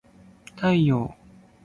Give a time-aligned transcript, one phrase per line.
[0.55, 1.13] 太陽